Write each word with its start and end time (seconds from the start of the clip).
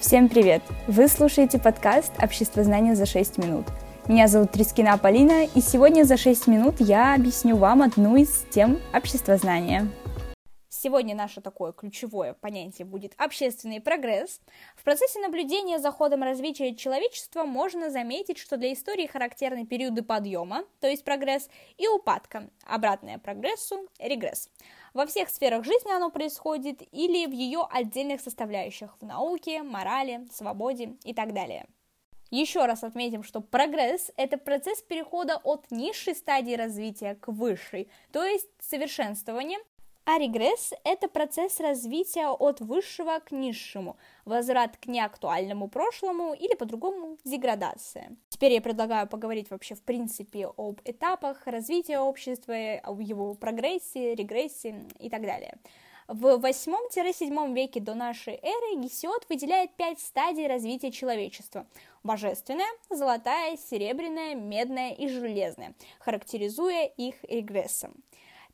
Всем 0.00 0.28
привет! 0.28 0.62
Вы 0.86 1.08
слушаете 1.08 1.58
подкаст 1.58 2.12
«Общество 2.22 2.62
знания 2.62 2.94
за 2.94 3.04
6 3.04 3.36
минут». 3.38 3.66
Меня 4.06 4.28
зовут 4.28 4.52
Трискина 4.52 4.96
Полина, 4.96 5.44
и 5.44 5.60
сегодня 5.60 6.04
за 6.04 6.16
6 6.16 6.46
минут 6.46 6.76
я 6.78 7.16
объясню 7.16 7.56
вам 7.56 7.82
одну 7.82 8.14
из 8.14 8.44
тем 8.48 8.78
общества 8.94 9.36
знания. 9.36 9.88
Сегодня 10.70 11.14
наше 11.14 11.40
такое 11.40 11.72
ключевое 11.72 12.34
понятие 12.34 12.84
будет 12.84 13.14
общественный 13.16 13.80
прогресс. 13.80 14.40
В 14.76 14.84
процессе 14.84 15.18
наблюдения 15.18 15.78
за 15.78 15.90
ходом 15.90 16.22
развития 16.22 16.74
человечества 16.74 17.44
можно 17.44 17.90
заметить, 17.90 18.36
что 18.36 18.58
для 18.58 18.74
истории 18.74 19.06
характерны 19.06 19.66
периоды 19.66 20.02
подъема, 20.02 20.64
то 20.80 20.86
есть 20.86 21.04
прогресс, 21.04 21.48
и 21.78 21.88
упадка, 21.88 22.50
обратное 22.66 23.18
прогрессу, 23.18 23.88
регресс. 23.98 24.50
Во 24.92 25.06
всех 25.06 25.30
сферах 25.30 25.64
жизни 25.64 25.90
оно 25.90 26.10
происходит 26.10 26.82
или 26.92 27.26
в 27.26 27.32
ее 27.32 27.66
отдельных 27.70 28.20
составляющих 28.20 28.94
в 29.00 29.06
науке, 29.06 29.62
морали, 29.62 30.26
свободе 30.30 30.96
и 31.04 31.14
так 31.14 31.32
далее. 31.32 31.66
Еще 32.30 32.66
раз 32.66 32.84
отметим, 32.84 33.22
что 33.22 33.40
прогресс– 33.40 34.10
это 34.18 34.36
процесс 34.36 34.82
перехода 34.82 35.40
от 35.42 35.70
низшей 35.70 36.14
стадии 36.14 36.52
развития 36.52 37.14
к 37.14 37.28
высшей, 37.28 37.88
то 38.12 38.22
есть 38.22 38.50
совершенствование, 38.60 39.58
а 40.10 40.18
регресс– 40.18 40.72
это 40.84 41.06
процесс 41.06 41.60
развития 41.60 42.28
от 42.28 42.60
высшего 42.60 43.18
к 43.18 43.30
низшему, 43.30 43.98
возврат 44.24 44.78
к 44.78 44.86
неактуальному 44.86 45.68
прошлому 45.68 46.32
или 46.32 46.54
по-другому 46.54 47.18
деградация. 47.26 48.16
Теперь 48.30 48.54
я 48.54 48.62
предлагаю 48.62 49.06
поговорить 49.06 49.50
вообще 49.50 49.74
в 49.74 49.82
принципе 49.82 50.46
об 50.56 50.80
этапах 50.86 51.46
развития 51.46 51.98
общества, 51.98 52.54
об 52.84 53.00
его 53.00 53.34
прогрессе, 53.34 54.14
регрессе 54.14 54.86
и 54.98 55.10
так 55.10 55.20
далее. 55.20 55.58
В 56.06 56.24
8-7 56.42 57.52
веке 57.52 57.80
до 57.80 57.92
нашей 57.92 58.40
эры 58.40 58.80
Гесиод 58.82 59.26
выделяет 59.28 59.74
пять 59.76 60.00
стадий 60.00 60.46
развития 60.46 60.90
человечества. 60.90 61.66
Божественная, 62.02 62.70
золотая, 62.88 63.58
серебряная, 63.58 64.34
медная 64.34 64.94
и 64.94 65.06
железная, 65.06 65.74
характеризуя 65.98 66.86
их 66.86 67.16
регрессом. 67.24 67.92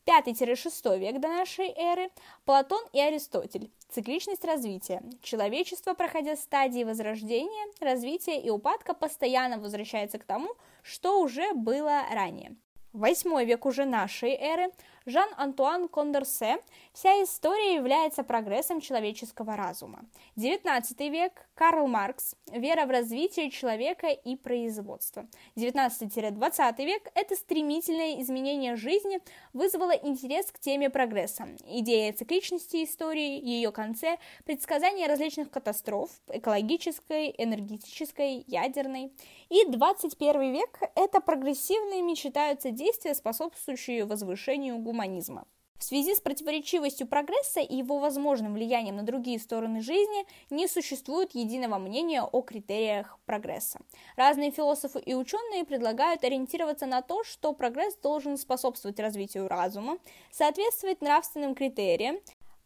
5-6 0.07 0.99
век 0.99 1.21
до 1.21 1.29
нашей 1.29 1.69
эры 1.77 2.11
Платон 2.45 2.83
и 2.93 3.01
Аристотель. 3.01 3.71
Цикличность 3.89 4.45
развития. 4.45 5.03
Человечество, 5.23 5.95
проходя 5.95 6.37
стадии 6.37 6.85
возрождения, 6.85 7.67
развития 7.81 8.41
и 8.41 8.51
упадка, 8.51 8.95
постоянно 8.95 9.59
возвращается 9.59 10.19
к 10.19 10.25
тому, 10.25 10.51
что 10.83 11.21
уже 11.21 11.53
было 11.55 12.03
ранее. 12.11 12.57
Восьмой 12.93 13.45
век 13.45 13.67
уже 13.67 13.87
нашей 13.87 14.31
эры 14.31 14.71
Жан-Антуан 15.07 15.89
Кондорсе 15.89 16.57
«Вся 16.95 17.23
история 17.23 17.75
является 17.75 18.25
прогрессом 18.25 18.81
человеческого 18.81 19.55
разума». 19.55 20.07
XIX 20.37 21.11
век 21.11 21.47
Карл 21.55 21.87
Маркс 21.87 22.37
«Вера 22.51 22.87
в 22.87 22.91
развитие 22.91 23.51
человека 23.51 24.09
и 24.09 24.35
производства». 24.35 25.27
XIX-20 25.57 26.85
век 26.87 27.11
это 27.15 27.37
стремительное 27.37 28.23
изменение 28.23 28.77
жизни 28.77 29.21
вызвало 29.53 29.91
интерес 29.91 30.47
к 30.47 30.59
теме 30.59 30.89
прогресса. 30.89 31.49
Идея 31.67 32.15
цикличности 32.15 32.83
истории, 32.83 33.45
ее 33.45 33.73
конце, 33.73 34.17
предсказания 34.47 35.07
различных 35.07 35.51
катастроф– 35.51 36.09
экологической, 36.29 37.35
энергетической, 37.37 38.43
ядерной. 38.47 39.13
И 39.51 39.67
21 39.67 40.53
век– 40.55 40.79
это 40.95 41.21
прогрессивными 41.21 42.15
считаются 42.15 42.71
действия, 42.71 43.15
способствующие 43.15 44.07
возвышению 44.07 44.79
гуманизма. 44.95 45.45
В 45.77 45.83
связи 45.83 46.15
с 46.15 46.21
противоречивостью 46.21 47.09
прогресса 47.09 47.61
и 47.61 47.77
его 47.77 47.99
возможным 47.99 48.55
влиянием 48.55 48.97
на 48.97 49.03
другие 49.03 49.41
стороны 49.41 49.81
жизни 49.81 50.25
не 50.49 50.69
существует 50.69 51.35
единого 51.35 51.79
мнения 51.79 52.23
о 52.23 52.43
критериях 52.43 53.19
прогресса. 53.27 53.81
Разные 54.17 54.53
философы 54.53 55.01
и 55.01 55.15
ученые 55.15 55.65
предлагают 55.65 56.23
ориентироваться 56.23 56.87
на 56.87 57.03
то, 57.03 57.25
что 57.25 57.53
прогресс 57.53 57.97
должен 57.97 58.39
способствовать 58.39 59.01
развитию 59.01 59.49
разума, 59.49 59.99
соответствовать 60.31 61.03
нравственным 61.03 61.57
критериям, 61.57 62.19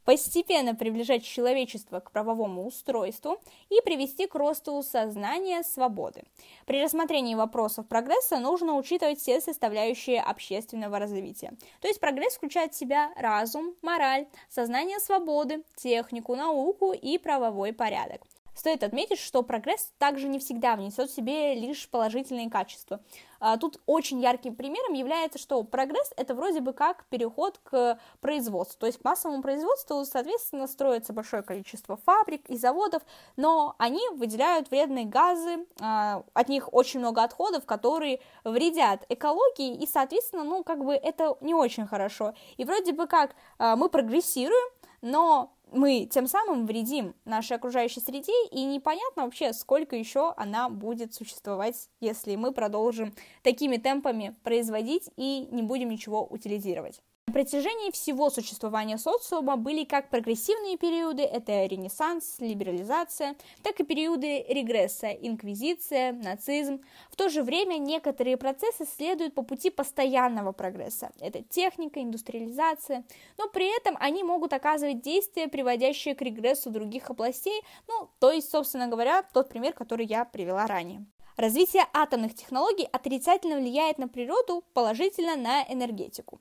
постепенно 0.09 0.75
приближать 0.75 1.23
человечество 1.23 2.01
к 2.01 2.11
правовому 2.13 2.67
устройству 2.67 3.37
и 3.69 3.83
привести 3.85 4.27
к 4.27 4.35
росту 4.37 4.83
сознания 4.83 5.63
свободы. 5.63 6.23
При 6.65 6.83
рассмотрении 6.83 7.35
вопросов 7.35 7.87
прогресса 7.87 8.39
нужно 8.39 8.77
учитывать 8.77 9.19
все 9.19 9.39
составляющие 9.43 10.23
общественного 10.23 10.99
развития. 10.99 11.53
То 11.83 11.89
есть 11.89 12.01
прогресс 12.01 12.37
включает 12.37 12.73
в 12.73 12.79
себя 12.79 13.13
разум, 13.19 13.75
мораль, 13.83 14.27
сознание 14.49 14.99
свободы, 14.99 15.63
технику, 15.77 16.37
науку 16.37 16.95
и 16.95 17.19
правовой 17.19 17.75
порядок. 17.75 18.23
Стоит 18.59 18.83
отметить, 18.83 19.21
что 19.21 19.45
прогресс 19.45 19.93
также 19.99 20.27
не 20.27 20.41
всегда 20.41 20.75
внесет 20.75 21.11
в 21.11 21.15
себе 21.15 21.55
лишь 21.55 21.89
положительные 21.89 22.51
качества. 22.51 22.99
А, 23.39 23.57
тут 23.57 23.81
очень 23.87 24.21
ярким 24.21 24.57
примером 24.57 24.95
является, 24.95 25.39
что 25.39 25.63
прогресс 25.63 26.13
это 26.17 26.35
вроде 26.35 26.61
бы 26.61 26.73
как 26.73 27.05
переход 27.05 27.61
к 27.63 28.01
производству, 28.21 28.81
то 28.81 28.87
есть 28.87 28.99
к 28.99 29.05
массовому 29.05 29.43
производству, 29.43 30.05
соответственно, 30.05 30.67
строится 30.67 31.13
большое 31.13 31.45
количество 31.45 31.97
фабрик 31.99 32.51
и 32.51 32.57
заводов, 32.57 33.05
но 33.37 33.77
они 33.79 34.01
выделяют 34.17 34.73
вредные 34.73 35.05
газы, 35.05 35.65
а, 35.81 36.25
от 36.35 36.49
них 36.49 36.75
очень 36.75 36.99
много 36.99 37.23
отходов, 37.23 37.65
которые 37.65 38.19
вредят 38.43 39.07
экологии, 39.09 39.81
и, 39.81 39.87
соответственно, 39.87 40.43
ну, 40.43 40.65
как 40.65 40.85
бы 40.85 40.95
это 40.95 41.37
не 41.43 41.55
очень 41.55 41.87
хорошо. 41.87 42.35
И 42.57 42.65
вроде 42.65 42.93
бы 42.93 43.07
как 43.07 43.37
а, 43.59 43.77
мы 43.77 43.89
прогрессируем, 43.89 44.69
но 45.01 45.53
мы 45.73 46.07
тем 46.11 46.27
самым 46.27 46.67
вредим 46.67 47.15
нашей 47.25 47.57
окружающей 47.57 48.01
среде, 48.01 48.33
и 48.51 48.65
непонятно 48.65 49.25
вообще, 49.25 49.53
сколько 49.53 49.97
еще 49.97 50.33
она 50.37 50.69
будет 50.69 51.15
существовать, 51.15 51.89
если 52.01 52.37
мы 52.37 52.53
продолжим 52.53 53.15
такими 53.43 53.77
темпами 53.77 54.37
производить 54.43 55.11
и 55.17 55.49
не 55.51 55.63
будем 55.63 55.91
ничего 55.91 56.25
утилизировать. 56.25 57.01
На 57.29 57.35
протяжении 57.35 57.91
всего 57.91 58.31
существования 58.31 58.97
социума 58.97 59.59
были 59.59 59.85
как 59.85 60.09
прогрессивные 60.09 60.79
периоды, 60.79 61.25
это 61.25 61.67
ренессанс, 61.67 62.37
либерализация, 62.39 63.37
так 63.63 63.79
и 63.81 63.85
периоды 63.85 64.47
регресса, 64.49 65.09
инквизиция, 65.09 66.15
нацизм. 66.15 66.81
В 67.11 67.17
то 67.17 67.29
же 67.29 67.43
время 67.43 67.77
некоторые 67.77 68.39
процессы 68.39 68.87
следуют 68.97 69.35
по 69.35 69.43
пути 69.43 69.69
постоянного 69.69 70.53
прогресса, 70.53 71.11
это 71.21 71.43
техника, 71.43 72.01
индустриализация, 72.03 73.05
но 73.37 73.47
при 73.49 73.77
этом 73.77 73.99
они 74.01 74.23
могут 74.23 74.55
оказывать 74.55 75.03
действия, 75.03 75.49
приводящие 75.59 76.15
к 76.15 76.23
регрессу 76.23 76.71
других 76.71 77.11
областей, 77.11 77.61
ну, 77.89 78.09
то 78.21 78.31
есть, 78.31 78.49
собственно 78.49 78.87
говоря, 78.87 79.25
тот 79.35 79.49
пример, 79.49 79.73
который 79.73 80.07
я 80.07 80.25
привела 80.25 80.69
ранее. 80.69 81.05
Развитие 81.37 81.85
атомных 81.93 82.37
технологий 82.37 82.89
отрицательно 82.93 83.57
влияет 83.57 83.99
на 83.99 84.07
природу, 84.07 84.63
положительно 84.73 85.35
на 85.35 85.65
энергетику. 85.65 86.39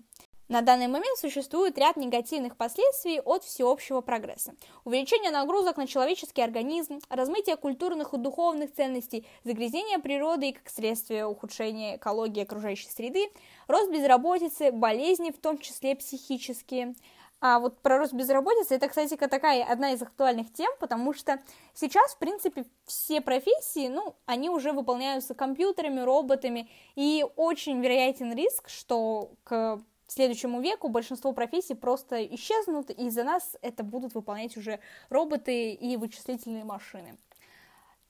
На 0.49 0.61
данный 0.61 0.87
момент 0.87 1.17
существует 1.17 1.79
ряд 1.79 1.97
негативных 1.97 2.57
последствий 2.57 3.19
от 3.19 3.43
всеобщего 3.43 4.01
прогресса. 4.01 4.53
Увеличение 4.85 5.31
нагрузок 5.31 5.77
на 5.77 5.87
человеческий 5.87 6.43
организм, 6.43 6.99
размытие 7.09 7.57
культурных 7.57 8.13
и 8.13 8.17
духовных 8.17 8.71
ценностей, 8.71 9.25
загрязнение 9.43 9.97
природы 9.97 10.49
и 10.49 10.53
как 10.53 10.69
следствие 10.69 11.25
ухудшения 11.25 11.97
экологии 11.97 12.43
окружающей 12.43 12.89
среды, 12.89 13.29
рост 13.67 13.91
безработицы, 13.91 14.71
болезни, 14.71 15.31
в 15.31 15.39
том 15.39 15.57
числе 15.57 15.95
психические. 15.95 16.93
А 17.39 17.59
вот 17.59 17.81
про 17.81 17.99
рост 17.99 18.13
безработицы, 18.13 18.75
это, 18.75 18.87
кстати, 18.87 19.15
такая 19.15 19.63
одна 19.63 19.91
из 19.91 20.01
актуальных 20.01 20.51
тем, 20.51 20.71
потому 20.79 21.13
что 21.13 21.39
сейчас, 21.73 22.15
в 22.15 22.17
принципе, 22.17 22.65
все 22.85 23.21
профессии, 23.21 23.87
ну, 23.89 24.15
они 24.25 24.49
уже 24.49 24.71
выполняются 24.71 25.35
компьютерами, 25.35 25.99
роботами, 25.99 26.67
и 26.95 27.23
очень 27.35 27.79
вероятен 27.79 28.33
риск, 28.33 28.69
что 28.69 29.33
к 29.43 29.79
следующему 30.07 30.61
веку 30.61 30.89
большинство 30.89 31.31
профессий 31.33 31.75
просто 31.75 32.25
исчезнут, 32.25 32.89
и 32.89 33.09
за 33.11 33.23
нас 33.23 33.55
это 33.61 33.83
будут 33.83 34.15
выполнять 34.15 34.57
уже 34.57 34.79
роботы 35.09 35.73
и 35.73 35.95
вычислительные 35.97 36.63
машины. 36.63 37.17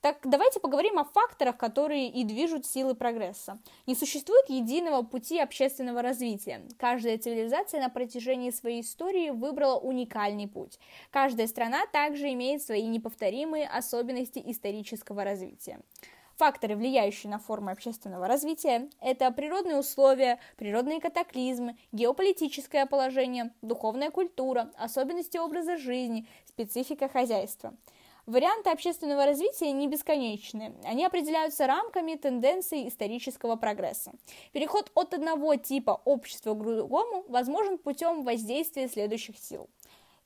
Так 0.00 0.18
давайте 0.22 0.60
поговорим 0.60 0.98
о 0.98 1.04
факторах, 1.04 1.56
которые 1.56 2.08
и 2.08 2.22
движут 2.22 2.64
силы 2.64 2.94
прогресса. 2.94 3.58
Не 3.86 3.96
существует 3.96 4.48
единого 4.48 5.02
пути 5.02 5.40
общественного 5.40 6.02
развития. 6.02 6.62
Каждая 6.78 7.18
цивилизация 7.18 7.80
на 7.80 7.88
протяжении 7.88 8.50
своей 8.50 8.82
истории 8.82 9.30
выбрала 9.30 9.76
уникальный 9.76 10.46
путь. 10.46 10.78
Каждая 11.10 11.48
страна 11.48 11.84
также 11.92 12.32
имеет 12.32 12.62
свои 12.62 12.86
неповторимые 12.86 13.66
особенности 13.66 14.40
исторического 14.46 15.24
развития. 15.24 15.80
Факторы, 16.36 16.76
влияющие 16.76 17.28
на 17.28 17.40
формы 17.40 17.72
общественного 17.72 18.28
развития, 18.28 18.88
это 19.00 19.32
природные 19.32 19.76
условия, 19.76 20.38
природные 20.56 21.00
катаклизмы, 21.00 21.76
геополитическое 21.90 22.86
положение, 22.86 23.52
духовная 23.62 24.12
культура, 24.12 24.70
особенности 24.78 25.38
образа 25.38 25.76
жизни, 25.76 26.28
специфика 26.44 27.08
хозяйства. 27.08 27.74
Варианты 28.28 28.68
общественного 28.68 29.24
развития 29.24 29.72
не 29.72 29.88
бесконечны. 29.88 30.74
Они 30.84 31.02
определяются 31.02 31.66
рамками 31.66 32.14
тенденций 32.14 32.86
исторического 32.86 33.56
прогресса. 33.56 34.12
Переход 34.52 34.92
от 34.94 35.14
одного 35.14 35.56
типа 35.56 36.02
общества 36.04 36.52
к 36.52 36.62
другому 36.62 37.24
возможен 37.28 37.78
путем 37.78 38.24
воздействия 38.24 38.86
следующих 38.86 39.38
сил. 39.38 39.70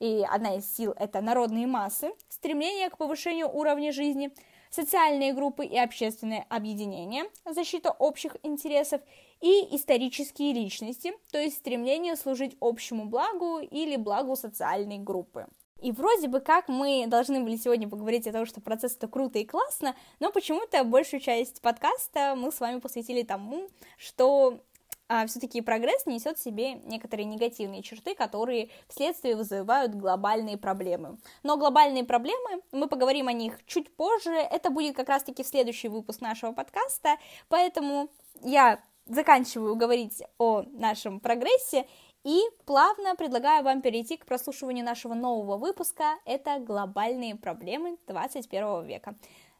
И 0.00 0.26
одна 0.28 0.56
из 0.56 0.68
сил– 0.76 0.92
это 0.98 1.20
народные 1.20 1.68
массы, 1.68 2.10
стремление 2.28 2.90
к 2.90 2.98
повышению 2.98 3.48
уровня 3.48 3.92
жизни, 3.92 4.32
социальные 4.68 5.32
группы 5.32 5.64
и 5.64 5.78
общественные 5.78 6.44
объединения, 6.48 7.26
защита 7.44 7.92
общих 7.92 8.36
интересов 8.42 9.00
и 9.40 9.76
исторические 9.76 10.52
личности, 10.54 11.12
то 11.30 11.38
есть 11.38 11.58
стремление 11.58 12.16
служить 12.16 12.56
общему 12.60 13.04
благу 13.04 13.60
или 13.60 13.94
благу 13.94 14.34
социальной 14.34 14.98
группы. 14.98 15.46
И 15.82 15.90
вроде 15.90 16.28
бы 16.28 16.40
как 16.40 16.68
мы 16.68 17.06
должны 17.08 17.42
были 17.42 17.56
сегодня 17.56 17.88
поговорить 17.88 18.28
о 18.28 18.32
том, 18.32 18.46
что 18.46 18.60
процесс 18.60 18.96
это 18.96 19.08
круто 19.08 19.40
и 19.40 19.44
классно, 19.44 19.96
но 20.20 20.30
почему-то 20.30 20.84
большую 20.84 21.20
часть 21.20 21.60
подкаста 21.60 22.34
мы 22.36 22.52
с 22.52 22.60
вами 22.60 22.78
посвятили 22.78 23.22
тому, 23.22 23.68
что 23.98 24.60
а, 25.08 25.26
все-таки 25.26 25.60
прогресс 25.60 26.06
несет 26.06 26.38
в 26.38 26.42
себе 26.42 26.74
некоторые 26.74 27.26
негативные 27.26 27.82
черты, 27.82 28.14
которые 28.14 28.70
вследствие 28.88 29.34
вызывают 29.34 29.94
глобальные 29.94 30.56
проблемы. 30.56 31.18
Но 31.42 31.56
глобальные 31.56 32.04
проблемы, 32.04 32.62
мы 32.70 32.86
поговорим 32.86 33.26
о 33.26 33.32
них 33.32 33.58
чуть 33.66 33.94
позже, 33.94 34.30
это 34.30 34.70
будет 34.70 34.94
как 34.94 35.08
раз-таки 35.08 35.42
в 35.42 35.48
следующий 35.48 35.88
выпуск 35.88 36.20
нашего 36.20 36.52
подкаста, 36.52 37.16
поэтому 37.48 38.08
я 38.40 38.80
заканчиваю 39.06 39.74
говорить 39.74 40.22
о 40.38 40.62
нашем 40.62 41.18
прогрессе 41.18 41.86
и 42.24 42.40
плавно 42.66 43.14
предлагаю 43.16 43.64
вам 43.64 43.82
перейти 43.82 44.16
к 44.16 44.26
прослушиванию 44.26 44.84
нашего 44.84 45.14
нового 45.14 45.56
выпуска. 45.56 46.18
Это 46.24 46.58
глобальные 46.58 47.36
проблемы 47.36 47.98
21 48.06 48.84
века. 48.84 49.16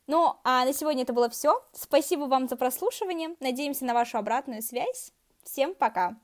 Ну, 0.06 0.36
а 0.44 0.64
на 0.64 0.72
сегодня 0.72 1.02
это 1.02 1.12
было 1.12 1.28
все. 1.28 1.62
Спасибо 1.72 2.24
вам 2.24 2.48
за 2.48 2.56
прослушивание. 2.56 3.36
Надеемся 3.40 3.84
на 3.84 3.94
вашу 3.94 4.18
обратную 4.18 4.62
связь. 4.62 5.12
Всем 5.44 5.74
пока! 5.74 6.16